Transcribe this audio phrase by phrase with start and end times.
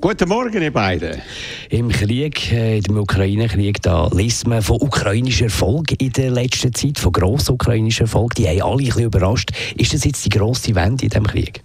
[0.00, 1.20] Guten Morgen, ihr beiden.
[1.70, 7.00] Im Krieg, äh, im Ukraine-Krieg, da liest man von ukrainischem Erfolg in der letzten Zeit,
[7.00, 8.36] von grossen ukrainischen Erfolg.
[8.36, 9.50] Die haben alle ein bisschen überrascht.
[9.76, 11.64] Ist das jetzt die grosse Wende in diesem Krieg?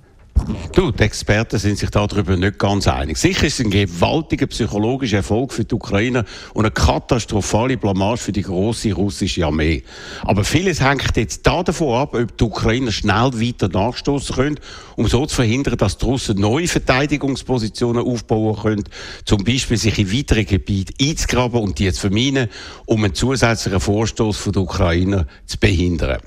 [0.73, 3.17] Du, die Experten sind sich darüber nicht ganz einig.
[3.17, 8.31] Sicher ist es ein gewaltiger psychologischer Erfolg für die Ukrainer und eine katastrophale Blamage für
[8.31, 9.83] die große russische Armee.
[10.23, 14.59] Aber vieles hängt jetzt da davon ab, ob die Ukrainer schnell weiter nachstoßen können,
[14.95, 18.83] um so zu verhindern, dass die Russen neue Verteidigungspositionen aufbauen können,
[19.25, 22.49] zum Beispiel sich in weitere Gebiete einzugraben und die zu vermeiden,
[22.85, 26.19] um einen zusätzlichen Vorstoß der Ukrainer zu behindern.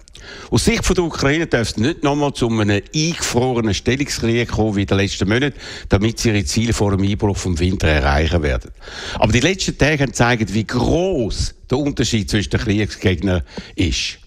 [0.50, 4.86] Aus Sicht der Ukraine darf es nicht nochmal zu einem eingefrorenen Stellungskrieg kommen wie in
[4.86, 8.70] den letzten Monaten, damit sie ihre Ziele vor dem Einbruch vom Winter erreichen werden.
[9.14, 13.42] Aber die letzten Tage haben gezeigt, wie groß der Unterschied zwischen den Kriegsgegnern
[13.74, 14.18] ist.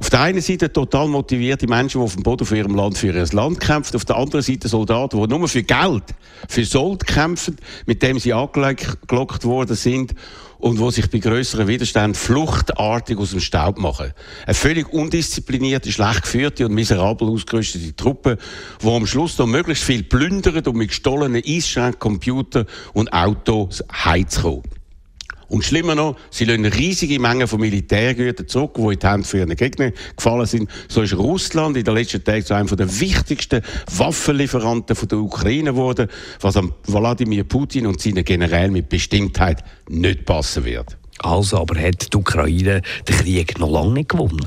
[0.00, 3.08] Auf der einen Seite total motivierte Menschen, die auf dem Boden für ihrem Land, für
[3.08, 3.96] ihr Land kämpfen.
[3.96, 6.04] Auf der anderen Seite Soldaten, die nur für Geld,
[6.48, 10.14] für Sold kämpfen, mit dem sie angelockt worden sind
[10.58, 14.12] und wo sich bei größeren Widerständen fluchtartig aus dem Staub machen.
[14.46, 18.38] Eine völlig undisziplinierte, schlecht geführte und miserabel ausgerüstete Truppe,
[18.82, 22.64] die am Schluss noch möglichst viel plündert, um mit gestohlenen Eisschränken, Computer
[22.94, 24.79] und Autos heimzukommen.
[25.50, 29.38] Und schlimmer noch, sie lassen riesige Mengen von Militärgütern zurück, die in die Hände für
[29.38, 30.70] ihren Gegner gefallen sind.
[30.88, 33.60] So ist Russland in den letzten Tagen zu einem der wichtigsten
[33.96, 36.08] Waffenlieferanten der Ukraine geworden,
[36.40, 40.96] was an Wladimir Putin und seinen Generälen mit Bestimmtheit nicht passen wird.
[41.18, 44.46] Also, aber hat die Ukraine den Krieg noch lange nicht gewonnen?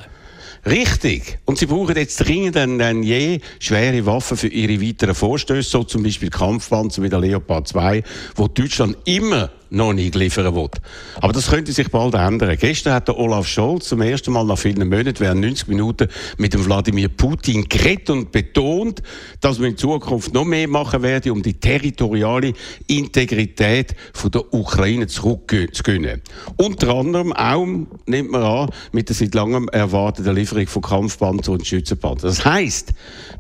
[0.66, 1.40] Richtig.
[1.44, 6.04] Und sie brauchen jetzt dringend denn je schwere Waffen für ihre weiteren Vorstöße, so zum
[6.04, 8.02] Beispiel Kampfpanzer wie der Leopard 2,
[8.36, 10.70] wo Deutschland immer noch nicht liefern will.
[11.20, 12.56] Aber das könnte sich bald ändern.
[12.60, 16.08] Gestern hat der Olaf Scholz zum ersten Mal nach vielen Monaten während 90 Minuten
[16.38, 19.02] mit dem Wladimir Putin geredet und betont,
[19.42, 22.54] dass man in Zukunft noch mehr machen werde, um die territoriale
[22.88, 26.22] Integrität von der Ukraine zurückzugewinnen.
[26.58, 27.66] Unter anderem auch,
[28.06, 32.28] nimmt man an, mit der seit langem erwarteten Lieferung von Kampfpanzer und Schützenpanzer.
[32.28, 32.94] Das heißt,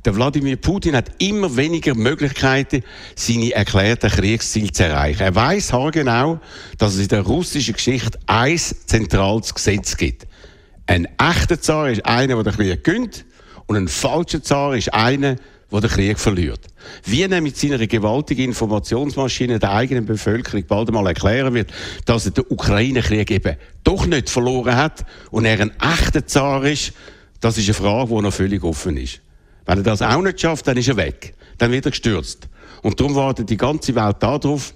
[0.05, 2.83] der Wladimir Putin hat immer weniger Möglichkeiten,
[3.15, 5.21] seine erklärten Kriegsziele zu erreichen.
[5.21, 6.39] Er weiß haargenau, genau,
[6.77, 10.27] dass es in der russischen Geschichte ein zentrales Gesetz gibt.
[10.85, 13.25] Ein echter Zar ist einer, der den Krieg gönnt,
[13.65, 15.37] und ein falscher Zar ist einer,
[15.71, 16.59] der den Krieg verliert.
[17.05, 21.71] Wie er mit seiner gewaltigen Informationsmaschine der eigenen Bevölkerung bald einmal erklären wird,
[22.05, 26.93] dass er den Ukraine-Krieg eben doch nicht verloren hat und er ein echter Zar ist,
[27.39, 29.21] das ist eine Frage, die noch völlig offen ist.
[29.65, 31.33] Wenn er das auch nicht schafft, dann ist er weg.
[31.57, 32.49] Dann wird er gestürzt.
[32.81, 34.73] Und darum wartet die ganze Welt darauf,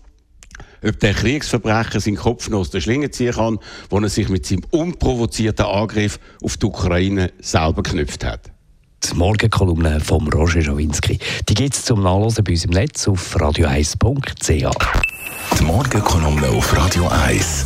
[0.84, 4.46] ob der Kriegsverbrecher seinen Kopf noch aus der Schlinge ziehen kann, wo er sich mit
[4.46, 8.52] seinem unprovozierten Angriff auf die Ukraine selber geknüpft hat.
[9.04, 11.20] Die Morgenkolumne von Roger Schawinski.
[11.48, 14.98] Die gibt es zum Nachlesen bei uns im Netz auf radio1.ch.
[15.60, 17.66] Die Morgenkolumne auf Radio 1.